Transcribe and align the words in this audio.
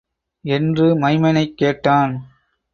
என்று 0.45 0.95
மைமனைக் 0.95 1.57
கேட்டான். 1.57 2.13